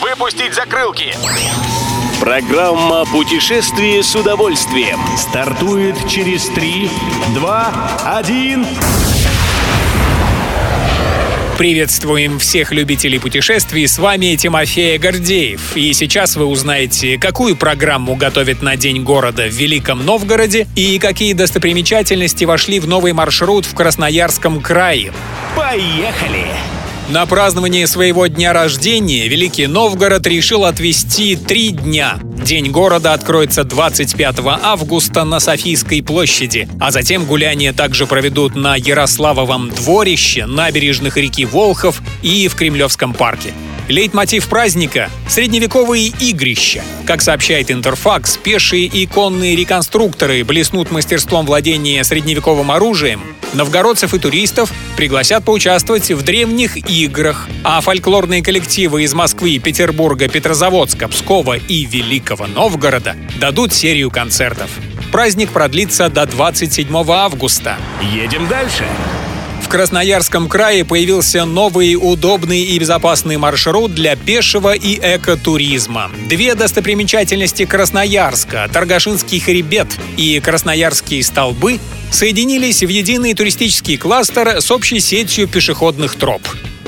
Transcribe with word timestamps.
Выпустить 0.00 0.54
закрылки. 0.54 1.14
Программа 2.20 3.04
«Путешествие 3.04 4.02
с 4.02 4.14
удовольствием». 4.14 4.98
Стартует 5.16 5.96
через 6.08 6.46
3, 6.48 6.90
2, 7.34 7.90
1... 8.18 8.66
Приветствуем 11.58 12.38
всех 12.38 12.72
любителей 12.72 13.18
путешествий, 13.18 13.86
с 13.86 13.98
вами 13.98 14.34
Тимофей 14.36 14.96
Гордеев. 14.96 15.76
И 15.76 15.92
сейчас 15.92 16.36
вы 16.36 16.46
узнаете, 16.46 17.18
какую 17.18 17.54
программу 17.54 18.16
готовит 18.16 18.62
на 18.62 18.76
День 18.76 19.02
города 19.02 19.42
в 19.42 19.52
Великом 19.52 20.06
Новгороде 20.06 20.66
и 20.74 20.98
какие 20.98 21.34
достопримечательности 21.34 22.44
вошли 22.44 22.80
в 22.80 22.88
новый 22.88 23.12
маршрут 23.12 23.66
в 23.66 23.74
Красноярском 23.74 24.62
крае. 24.62 25.12
Поехали! 25.54 26.46
На 27.10 27.26
празднование 27.26 27.88
своего 27.88 28.28
дня 28.28 28.52
рождения 28.52 29.26
Великий 29.26 29.66
Новгород 29.66 30.24
решил 30.28 30.64
отвести 30.64 31.34
три 31.34 31.70
дня. 31.70 32.20
День 32.22 32.70
города 32.70 33.14
откроется 33.14 33.64
25 33.64 34.36
августа 34.62 35.24
на 35.24 35.40
Софийской 35.40 36.04
площади, 36.04 36.68
а 36.78 36.92
затем 36.92 37.24
гуляния 37.24 37.72
также 37.72 38.06
проведут 38.06 38.54
на 38.54 38.76
Ярославовом 38.76 39.70
дворище, 39.70 40.46
набережных 40.46 41.16
реки 41.16 41.44
Волхов 41.44 42.00
и 42.22 42.46
в 42.46 42.54
Кремлевском 42.54 43.12
парке. 43.12 43.54
Лейтмотив 43.90 44.48
праздника— 44.48 45.10
средневековые 45.28 46.12
игрища. 46.20 46.82
Как 47.06 47.20
сообщает 47.20 47.72
Интерфакс, 47.72 48.36
пешие 48.36 48.84
и 48.84 49.04
конные 49.04 49.56
реконструкторы 49.56 50.44
блеснут 50.44 50.92
мастерством 50.92 51.44
владения 51.44 52.04
средневековым 52.04 52.70
оружием. 52.70 53.20
Новгородцев 53.52 54.14
и 54.14 54.18
туристов 54.20 54.72
пригласят 54.96 55.44
поучаствовать 55.44 56.08
в 56.12 56.22
древних 56.22 56.76
играх, 56.88 57.48
а 57.64 57.80
фольклорные 57.80 58.44
коллективы 58.44 59.02
из 59.02 59.12
Москвы, 59.12 59.58
Петербурга, 59.58 60.28
Петрозаводска, 60.28 61.08
Пскова 61.08 61.56
и 61.56 61.84
Великого 61.84 62.46
Новгорода 62.46 63.16
дадут 63.40 63.72
серию 63.72 64.12
концертов. 64.12 64.70
Праздник 65.10 65.50
продлится 65.50 66.08
до 66.08 66.26
27 66.26 66.94
августа. 67.10 67.76
Едем 68.00 68.46
дальше. 68.46 68.84
Красноярском 69.70 70.48
крае 70.48 70.84
появился 70.84 71.44
новый 71.44 71.94
удобный 71.94 72.62
и 72.62 72.76
безопасный 72.76 73.36
маршрут 73.36 73.94
для 73.94 74.16
пешего 74.16 74.74
и 74.74 74.98
экотуризма. 75.00 76.10
Две 76.28 76.56
достопримечательности 76.56 77.66
Красноярска– 77.66 78.68
Торгашинский 78.72 79.38
хребет 79.38 79.86
и 80.16 80.40
Красноярские 80.40 81.22
столбы– 81.22 81.78
соединились 82.10 82.82
в 82.82 82.88
единый 82.88 83.34
туристический 83.34 83.96
кластер 83.96 84.60
с 84.60 84.72
общей 84.72 84.98
сетью 84.98 85.46
пешеходных 85.46 86.16
троп. 86.16 86.42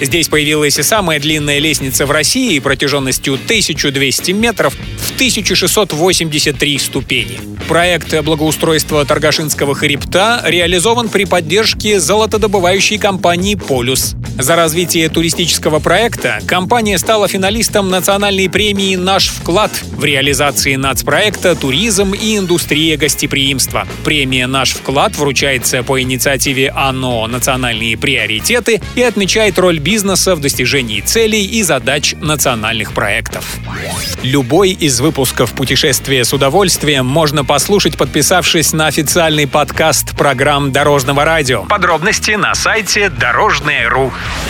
Здесь 0.00 0.28
появилась 0.28 0.78
и 0.78 0.82
самая 0.82 1.20
длинная 1.20 1.58
лестница 1.58 2.06
в 2.06 2.10
России 2.10 2.58
протяженностью 2.58 3.34
1200 3.34 4.32
метров 4.32 4.74
в 4.98 5.14
1683 5.14 6.78
ступени. 6.78 7.38
Проект 7.68 8.20
благоустройства 8.22 9.04
Торгашинского 9.04 9.74
хребта 9.74 10.42
реализован 10.44 11.08
при 11.08 11.24
поддержке 11.24 12.00
золотодобывающей 12.00 12.98
компании 12.98 13.54
«Полюс». 13.54 14.14
За 14.38 14.56
развитие 14.56 15.08
туристического 15.08 15.78
проекта 15.78 16.40
компания 16.46 16.98
стала 16.98 17.28
финалистом 17.28 17.88
национальной 17.88 18.50
премии 18.50 18.96
«Наш 18.96 19.28
вклад» 19.28 19.70
в 19.92 20.04
реализации 20.04 20.74
нацпроекта 20.74 21.54
«Туризм 21.54 22.14
и 22.14 22.36
индустрия 22.36 22.96
гостеприимства». 22.96 23.86
Премия 24.04 24.48
«Наш 24.48 24.72
вклад» 24.72 25.16
вручается 25.16 25.84
по 25.84 26.02
инициативе 26.02 26.70
ОНО 26.70 27.28
«Национальные 27.28 27.96
приоритеты» 27.96 28.82
и 28.96 29.02
отмечает 29.02 29.56
роль 29.58 29.78
бизнеса 29.78 30.34
в 30.34 30.40
достижении 30.40 31.00
целей 31.00 31.44
и 31.44 31.62
задач 31.62 32.16
национальных 32.20 32.92
проектов. 32.92 33.44
Любой 34.24 34.70
из 34.70 35.00
выпусков 35.00 35.52
«Путешествия 35.52 36.24
с 36.24 36.32
удовольствием» 36.32 37.06
можно 37.06 37.44
послушать, 37.44 37.96
подписавшись 37.96 38.72
на 38.72 38.88
официальный 38.88 39.46
подкаст 39.46 40.16
программ 40.16 40.72
Дорожного 40.72 41.24
радио. 41.24 41.64
Подробности 41.66 42.32
на 42.32 42.54
сайте 42.56 43.10
Дорожное.ру. 43.10 44.12